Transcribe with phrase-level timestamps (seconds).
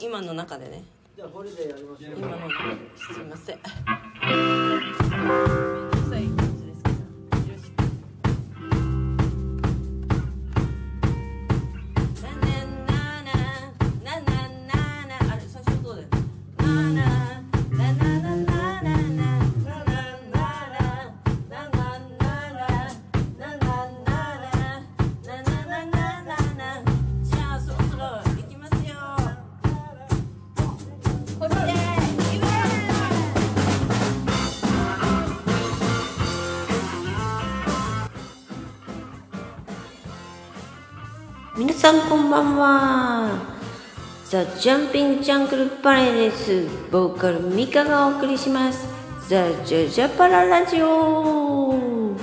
[0.00, 0.84] 今の中でね。
[1.14, 2.14] じゃあこれでやりましょう。
[2.16, 2.76] 今の中で。
[2.96, 3.60] すいません
[41.86, 43.30] さんこんばんは。
[44.24, 46.66] ザ・ジャンピング・ジャングル・パレです。
[46.90, 48.88] ボーカルミカがお送りします。
[49.28, 52.16] ザ・ジャジャパララジオ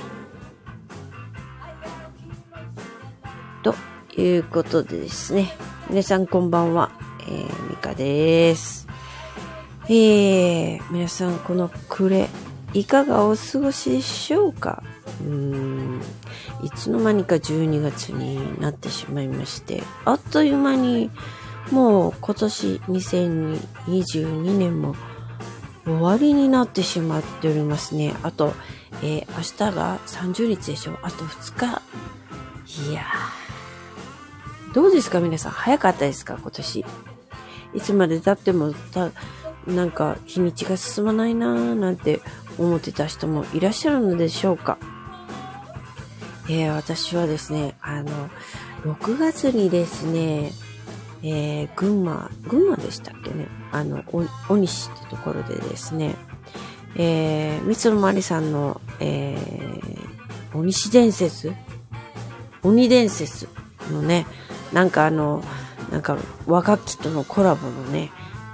[3.64, 3.74] と
[4.18, 5.56] いうことでですね。
[5.90, 6.92] 皆さんこんばんは。
[7.22, 8.86] えー、ミカです。
[9.88, 12.28] えー、皆さんこの暮れ、
[12.74, 14.84] いかがお過ごしでしょうか？
[15.22, 16.02] うーん
[16.64, 21.12] いつの間にか12月になってしまいまして、あっという間に
[21.72, 24.96] もう今年2022年も
[25.86, 28.16] 終わりになってしまっておりますね。
[28.24, 28.54] あと、
[29.02, 31.82] えー明日が30日でしょあと2日。
[32.90, 34.74] いやー。
[34.74, 35.20] どうですか？
[35.20, 36.38] 皆さん早かったですか？
[36.42, 36.86] 今年。
[37.76, 39.12] いつまで経ってもた、
[39.68, 42.22] なんか日にちが進まないなーなんて
[42.58, 44.78] 思ってた人もいらっしゃるのでしょうか。
[46.50, 48.30] えー私はですね、あの、
[48.84, 50.52] 6月にですね、
[51.24, 56.16] えー群馬、群馬でしたっけね、あの、お小西ってところでですね、
[56.96, 61.54] えー、三つのまりさんの、えー、鬼西伝説
[62.62, 63.48] 鬼伝説
[63.92, 64.26] のね、
[64.72, 65.44] なんかあの、
[65.92, 68.12] なんか和楽器とのコラボのね、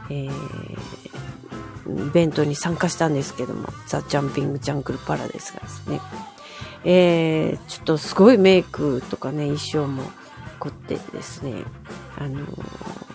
[0.09, 1.08] えー、
[2.07, 6.01] イベントに参加したんですけども、ザ・ジャンピング・ジャングル・パラデスがですね、
[6.83, 10.03] えー、ちょっとすごいメイクとかね、衣装も
[10.59, 11.63] 凝ってですね、
[12.17, 13.09] あのー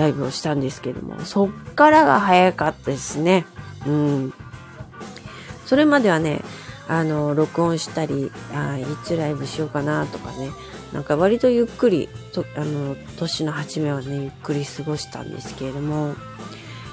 [0.00, 3.44] ライブをしたんですけども、そっからが早かったですね。
[3.86, 4.34] うん。
[5.66, 6.40] それまではね、
[6.88, 10.50] あの、録音したり、あいつライブしようかなとかね、
[10.92, 16.14] なんか割とゆっくり、とあの、年の初めはね、ゆっくり過ごしたんですけれども、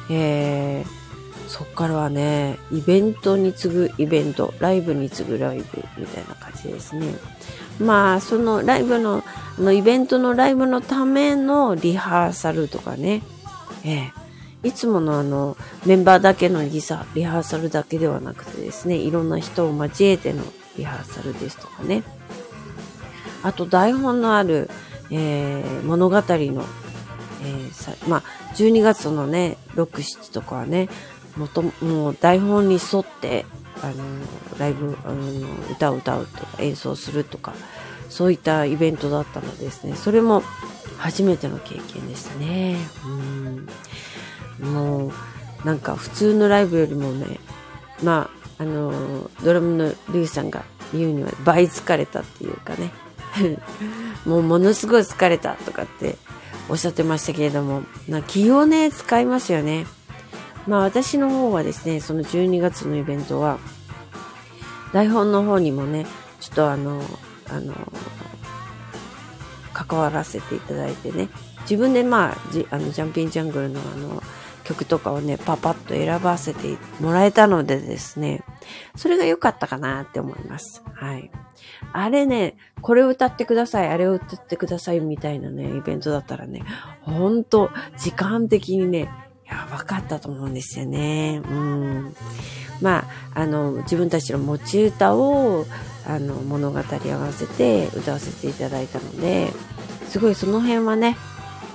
[0.10, 1.07] えー、
[1.48, 7.14] そっからはね、イベントに次ぐイベント、ライブに次ぐライブみたいな感じですね。
[7.80, 9.24] まあ、そのライブの、
[9.58, 13.24] のイベントのライブのためのリハーサルとかね、
[13.84, 14.28] ええ
[14.64, 20.44] いつものあの、メンバーだけのリサリハーサルだけではなくてですね、いろんな人を交えての
[20.78, 22.04] リハーサルですとかね。
[23.44, 24.70] あと台本のある、
[25.12, 28.24] えー物語の、えーさまあ、
[28.56, 30.90] 12月のね、6、7とかはね、
[31.38, 33.46] もとも台本に沿って、
[33.82, 33.96] あの、
[34.58, 37.54] ライブ、あの、歌を歌うとか演奏するとか、
[38.10, 40.44] そういったイベントだったのですね、それも
[40.98, 42.78] 初めての経験でしたね。
[44.60, 44.74] うん。
[44.74, 45.12] もう、
[45.66, 47.40] なんか普通のライブよりもね、
[48.04, 52.92] まあ、あの、ドラムのリュウさんが言うには倍疲れたっていうかね。
[54.26, 56.18] もうものすごい疲れたとかって
[56.70, 59.86] おっしゃってましたけれども、な気をね、使いますよね。
[60.68, 63.58] まあ私の方はですね、その12月のイベントは、
[64.94, 66.06] 台本の方にもね、
[66.40, 67.02] ちょっとあの、
[67.50, 67.74] あの、
[69.74, 71.30] 関わらせていただいてね、
[71.62, 74.22] 自分でまあ、じあの、ジャンピンジャングルのあの、
[74.64, 78.44] 曲とかをね、パパッと選ばせてもらえたのでですね、
[78.96, 80.84] それが良かったかなって思います。
[80.94, 81.32] はい。
[81.94, 86.64] あれね、これを歌ってください、あれを歌ってくださいみたいなね、イベントだったらね、
[87.02, 89.10] ほんと、時間的にね、
[89.50, 91.42] やばかったと思うんですよね。
[91.44, 92.16] うん。
[92.82, 95.66] まあ、あの、自分たちの持ち歌を、
[96.06, 99.52] あの、物語合わせて歌わせていただいたので、
[100.08, 101.18] すごいその辺はね、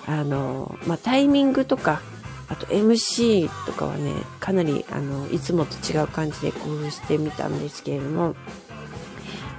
[0.06, 2.00] あの、まあ、タイミングとか、
[2.48, 8.34] あと MC とかはね、かなり、あの、いつもと違う感じで工夫してみたんですけれども、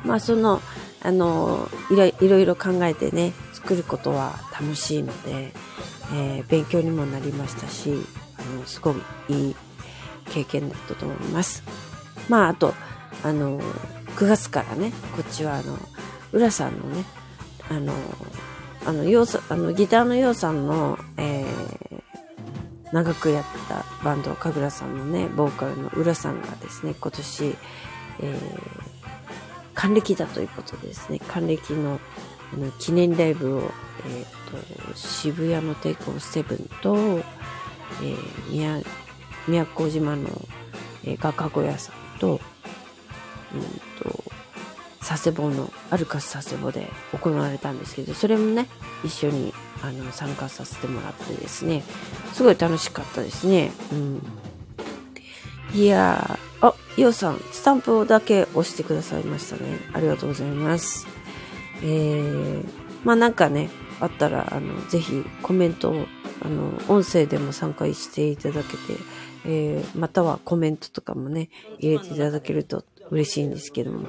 [0.05, 0.61] まあ、その、
[1.01, 5.53] あの、いろいろいろ考えてね、作ることは楽しいので、
[6.11, 7.93] えー勉強にもなりましたし、
[8.37, 8.95] あの、すごい
[9.29, 9.55] いい
[10.31, 11.63] 経験だったと思います。
[12.29, 12.73] まあ、あと、
[13.23, 13.59] あの、
[14.15, 15.77] 9月からね、こっちはあの、
[16.31, 17.05] 浦さんのね、
[17.69, 17.93] あの、
[18.85, 22.03] あの、ようさあの、ギターのようさんの、えー
[22.91, 27.55] 長くやったバンド、神楽さんのね、ボーカルの浦さんがですね、今年、
[28.21, 28.83] えー
[29.73, 31.99] 還暦だということでですね、還暦の、
[32.57, 33.61] の、記念ライブを、
[34.07, 34.25] えっ、
[34.91, 38.81] と、渋谷のテイクオンセブンと、えー、宮、
[39.47, 40.29] 宮古島の、
[41.03, 42.39] えー、画家小屋さんと、
[43.53, 44.23] うんと、
[45.05, 48.67] 佐世保の、アルカス佐世保で行われたんですけど、それもね、
[49.03, 51.83] 一緒に、あの、参加させてもらってですね、
[52.33, 53.71] すごい楽しかったですね。
[53.91, 54.21] うん。
[55.73, 59.79] いやー、あ、イオさん、スタンプだけ押してくださいましたね。
[59.93, 61.05] ありがとうございます。
[61.83, 62.65] えー、
[63.03, 63.69] まあなんかね、
[63.99, 66.05] あったら、あの、ぜひコメントを、
[66.41, 68.77] あの、音声でも参加していただけて、
[69.45, 71.49] えー、またはコメントとかもね、
[71.79, 74.07] 入れていただけると嬉しいんですけども。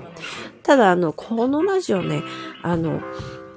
[0.62, 2.22] ただ、あの、このラジオね、
[2.62, 3.00] あの、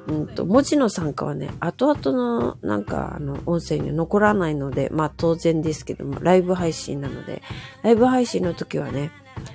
[0.07, 7.41] うんと、文字の参加はね、後々のなんか、あの、音声に残らないので、まあ当然ですけども、ライブ配信なので、
[7.83, 9.11] ライブ配信の時はね、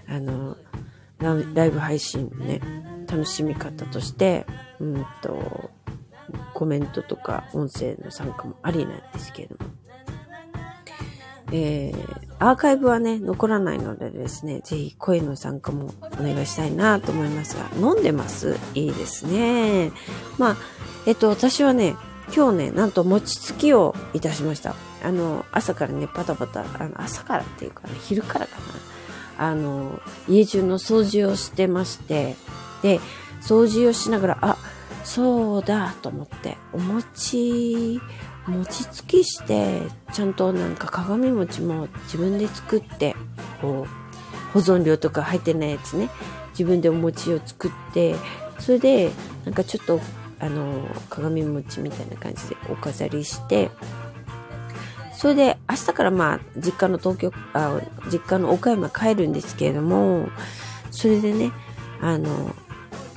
[0.09, 0.57] あの、
[1.19, 2.61] ライブ配信ね、
[3.13, 4.47] 楽しみ方として、
[4.81, 5.71] うんと、
[6.55, 9.71] コメントとか音声の参加もありなんですけれども。
[11.55, 18.57] えー、アーカイブはね、残らないのでですね、ぜひ声の参加もお願いしたいなと思いますが、飲んでます？
[18.75, 19.93] いいですね。
[20.39, 20.57] まあ、
[21.07, 21.95] えっと、私はね、
[22.35, 24.75] 今日ね、なんと餅つきをいたしました。
[25.05, 28.57] あの、朝からね、パタパタ、あの、朝からっていうかね、昼からか
[29.37, 29.47] な。
[29.51, 32.37] あの、家中の掃除をしてまして、
[32.83, 33.01] で、
[33.41, 34.57] 掃除をしながら、あ、
[35.05, 38.01] そうだと思って、お餅
[38.47, 39.83] 餅つきして
[40.13, 43.15] ちゃんとなんか鏡餅も自分で作って
[43.61, 46.11] こう保存料とか入ってないやつね。
[46.51, 48.15] 自分でお餅を作って
[48.59, 49.11] それで
[49.45, 50.01] なんかちょっと
[50.39, 53.71] あの鏡餅みたいな感じでお飾りして
[55.15, 57.81] それで明日からまあ実家の東京あ
[58.11, 60.29] 実家の岡山帰るんですけれども
[60.91, 61.53] それでね
[62.01, 62.55] あの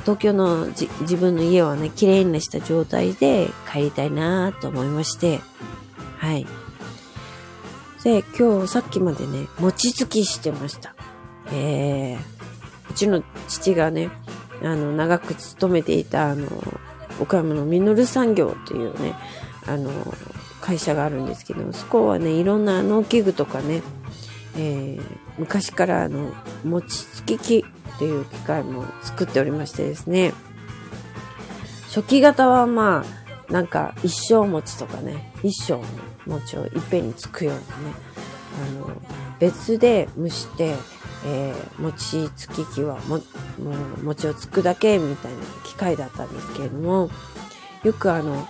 [0.05, 5.39] 東京の自分の家はね、綺麗にした状態で帰りたいなと思いまして、
[6.19, 6.45] はい。
[8.03, 10.95] で、今日さっきまでね、餅つきしてました。
[11.51, 14.11] えー、うちの父がね、
[14.61, 16.47] あの、長く勤めていた、あの、
[17.19, 19.15] 岡山のミノル産業というね、
[19.65, 19.89] あの、
[20.61, 23.81] 会社があるんですけどそこはね、いろんな農機具とかね、
[24.55, 25.03] えー、
[25.39, 26.31] 昔からあの、
[26.63, 30.33] 餅つき機っていう機械も作っておりましてですね、
[31.87, 33.05] 初期型はま
[33.49, 35.83] あ、なんか一生餅とかね、一生の
[36.25, 37.65] 餅をいっぺんにつくようなね、
[38.55, 39.01] あの、
[39.39, 40.75] 別で蒸して、
[41.25, 43.21] えー、餅つき機はも、も
[44.01, 47.09] う餅をつくだけみたいな機械だったんですけれども、
[47.83, 48.47] よくあの、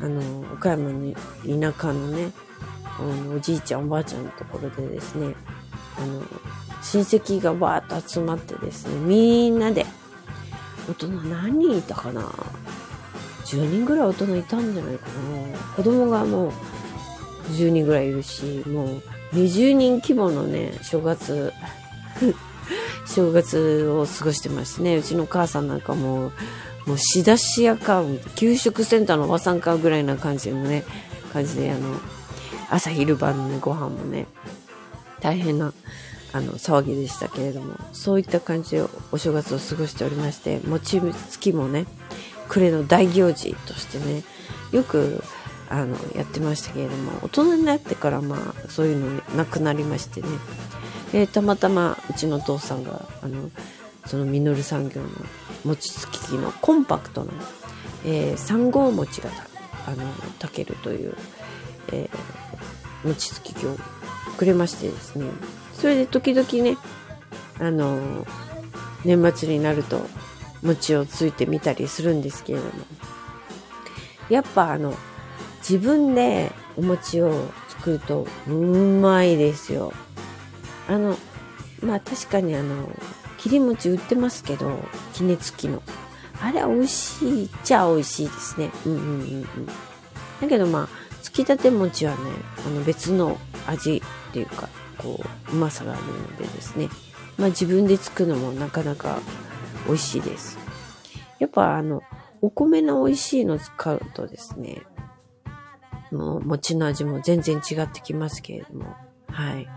[0.00, 2.30] あの、岡山の田舎のね、
[2.98, 5.34] あのおじいちゃんおばあちゃんのところでですね、
[5.98, 6.22] あの、
[6.82, 9.86] 親戚がわーっと集まってですね、みんなで、
[10.88, 12.22] 大人何人いたかな
[13.44, 15.06] ?10 人ぐらい大人いたんじゃないか
[15.52, 16.52] な子供がもう
[17.52, 19.02] 10人ぐらいいるし、もう
[19.34, 21.52] 20人規模のね、正月
[23.06, 26.32] 正月を過ごしてましてね、うちの母さんなんかもう、
[26.86, 28.02] もう仕出し屋か、
[28.36, 30.84] 給食センターのおばさんかぐらいな感じのね、
[31.32, 31.94] 感じで、あの、
[32.70, 34.26] 朝昼晩のね、ご飯もね、
[35.20, 35.72] 大変な
[36.32, 41.00] あの、騒ぎでしたけれども、そういった感じでお正月を過ごしておりまして、餅
[41.30, 41.86] つきもね、
[42.48, 44.22] 暮れの大行事としてね、
[44.72, 45.22] よく、
[45.68, 50.28] あの、やってましたけれども、大人になってからまあ、そういうのなくなりましてね、
[51.12, 53.50] えー、たまたまうちのお父さんが、あの、
[54.06, 55.08] そのミノル産業の
[55.64, 57.32] 餅つき機のコンパクトな、
[58.04, 59.30] えー、3号餅が
[59.86, 60.04] あの、
[60.40, 61.14] 炊けるという、
[61.92, 63.76] えー、餅つき機を
[64.36, 65.26] くれましてですね、
[65.86, 66.76] それで時々ね、
[67.60, 68.26] あの、
[69.04, 70.04] 年末になると
[70.64, 72.72] 餅をついてみたりするんですけれども、
[74.28, 74.96] やっぱあの、
[75.60, 79.92] 自分でお餅を作るとうまいですよ。
[80.88, 81.16] あの、
[81.80, 82.90] まあ確かにあの、
[83.38, 84.80] 切り餅売ってますけど、
[85.14, 85.84] 杵熱きの。
[86.42, 88.72] あれは美味しいっちゃ美味しいですね。
[88.86, 89.46] うんうんうんうん。
[90.40, 92.18] だけどまあ、つきたて餅はね、
[92.66, 93.38] あの別の
[93.68, 96.88] 味っていうか、こう、うまさがあるのでですね。
[97.38, 99.18] まあ自分で作るのもなかなか
[99.86, 100.58] 美味しいです。
[101.38, 102.02] やっぱあの、
[102.42, 104.82] お米の美味しいの使うとですね、
[106.10, 108.94] もう餅の味も全然違ってきますけれども。
[109.28, 109.68] はい。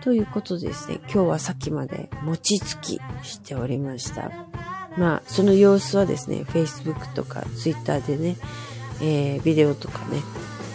[0.00, 4.32] ということでですね、今日はさっきまで餅つきしておりました。
[4.96, 8.36] まあ、その様子はですね、Facebook とか Twitter でね、
[9.00, 10.18] えー、ビデオとかね、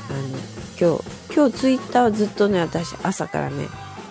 [0.09, 3.67] あの、今日、今日ツイッターずっとね、私朝からね、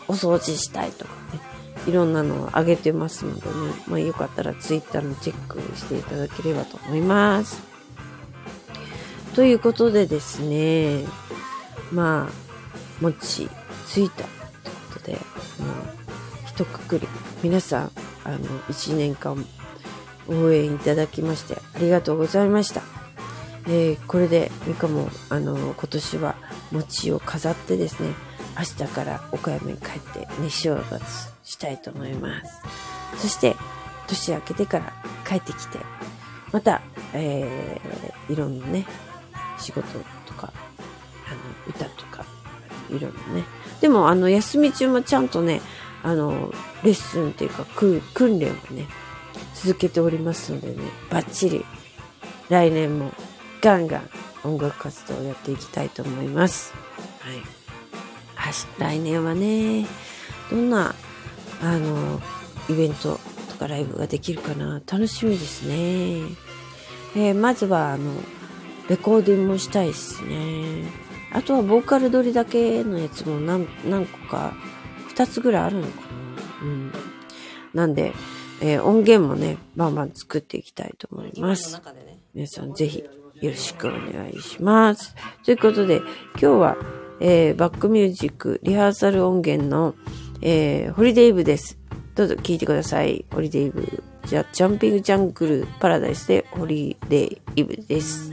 [0.09, 1.41] お掃除したいとかね、
[1.87, 3.53] いろんなのを上げてますのでね、
[3.87, 7.63] まあ、よかったらツイッターのチェックしていただければと思います。
[9.35, 11.05] ということでですね、
[11.93, 13.49] まあ、もち
[13.87, 15.21] ついたということで、もう、
[16.47, 17.07] 一括り、
[17.43, 17.93] 皆さん、
[18.25, 19.47] あの、一年間
[20.29, 22.96] 応援いただきましてありがとうございました。
[23.69, 26.37] え、これでミカも、あの、今年は
[26.71, 28.11] 餅を飾ってですね、
[28.57, 33.23] 明日から岡山に帰ってね、正月したいと思います。
[33.23, 33.57] そして、
[34.07, 34.93] 年明けてから
[35.29, 35.79] 帰ってきて、
[36.53, 36.81] また、
[37.13, 38.87] えー、いろんなね、
[39.59, 39.87] 仕事
[40.27, 40.53] とか、
[41.27, 42.25] あの、歌とか、
[42.89, 43.45] いろいろね。
[43.81, 45.61] でも、あの、休み中もちゃんとね、
[46.03, 46.53] あの、
[46.85, 48.87] レッスンっていうか、訓練をね、
[49.55, 50.77] 続けておりますのでね、
[51.11, 51.65] バッチリ、
[52.49, 53.13] 来年も
[53.61, 54.11] ガンガン
[54.45, 56.73] 音楽活動をやっていきたいと思います。
[57.21, 57.57] はい。
[58.79, 59.87] 来年はね、
[60.51, 60.95] どんな、
[61.63, 62.21] あの、
[62.69, 65.75] イベントとかライブができるかな、楽しみですね。
[67.17, 68.13] えー、まずは、あの、
[68.89, 70.85] レコーディングもしたいですね。
[71.33, 74.55] あとはボーカル撮りだけのやつも何何個か、
[75.15, 76.07] 2つぐらいあるのかな。
[76.63, 76.93] うん。
[77.75, 78.13] なんで、
[78.61, 81.75] えー、音源もね、バンバン作っていきたいと思います。
[81.75, 83.03] ね、皆さんぜひ
[83.41, 85.15] よろしくお願いします。
[85.45, 86.77] ということで、今日は、
[87.21, 89.95] えー、バックミュージック、リハーサル音源の、
[90.41, 91.79] えー、ホリデイブです。
[92.15, 93.25] どうぞ聴いてください。
[93.31, 94.03] ホリデイブ。
[94.25, 98.33] じゃあ、ジャンピングジャングルパラダイスでホリデイブです。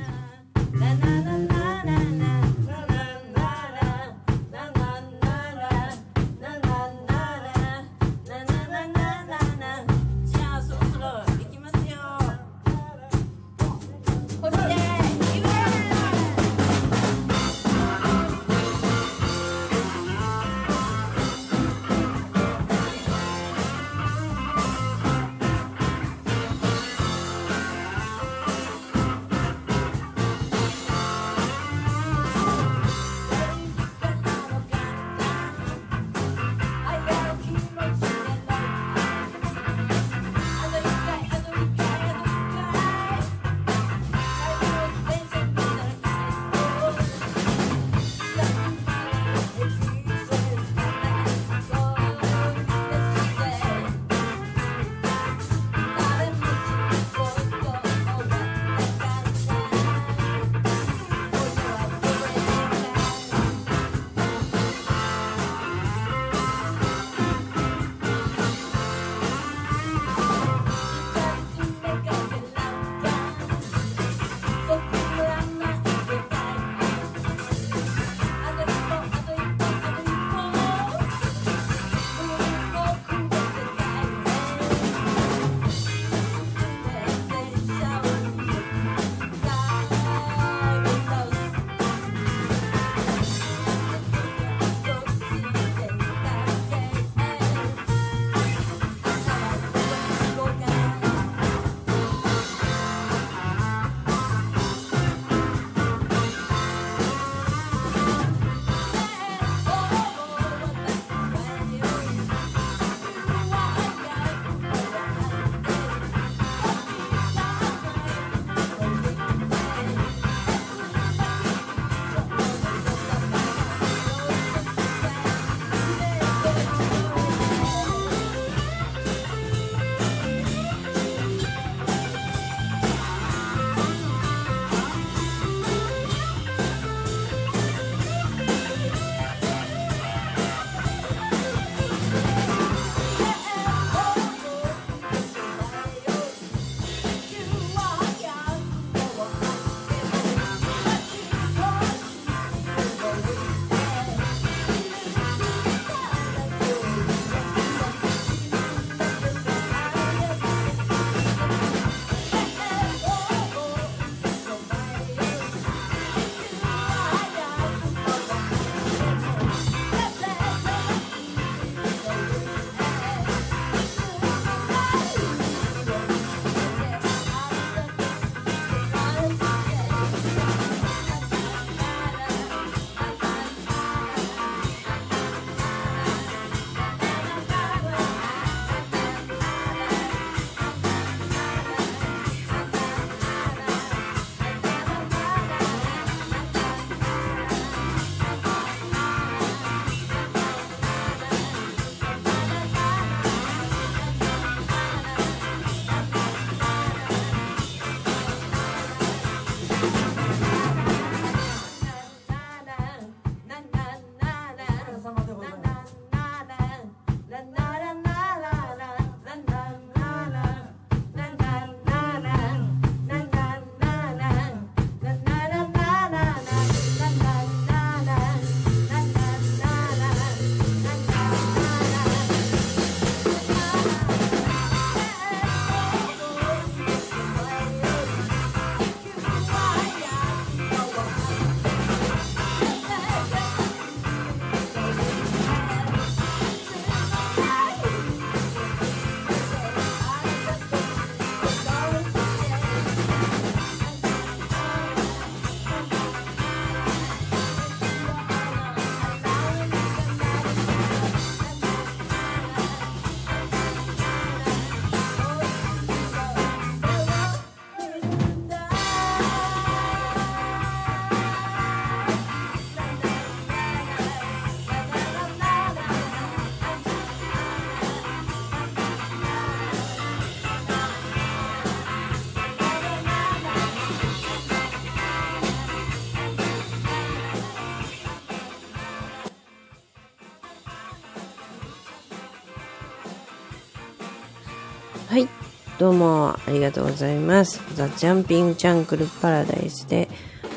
[295.80, 297.62] どうもありがとうございます。
[297.74, 300.08] ザ・ジャンピング・ジャングル・パラダイスで、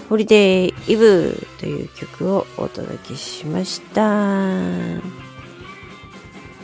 [0.09, 4.03] ホリデー・イブという曲をお届けしました。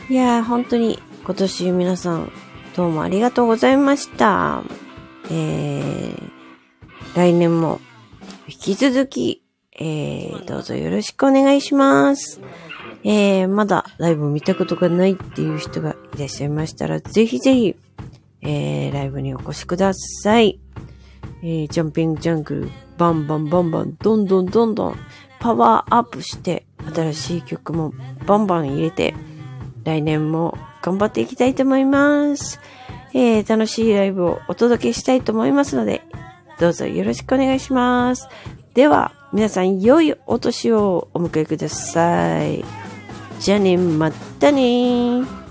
[0.09, 2.31] いやー、本当に今年皆さん
[2.75, 4.63] どうもありがとうございました。
[5.31, 6.31] えー、
[7.15, 7.81] 来年も
[8.47, 9.41] 引き続き、
[9.79, 12.39] えー、どうぞよろしくお願いします。
[13.03, 17.75] えー、まだライブ見たことがないっていう人がいらっしゃいましたら、ぜひぜひ、
[18.43, 20.59] えー、ライブにお越しください。
[21.41, 24.95] えー、ジャンピングジャングル、バンバンバンバン、どんどんどんどん、
[25.39, 27.93] パワーアップして、新しい曲も
[28.25, 29.13] バンバン入れて、
[29.83, 32.59] 来年も頑張っていきたいと思います。
[33.13, 36.01] えー、楽しいライブをお届けしたいと思いますので、
[36.59, 38.27] どうぞよろしくお願いします。
[38.73, 42.63] では、皆さん良いお年をお迎えください。
[43.39, 45.42] じゃあね、またね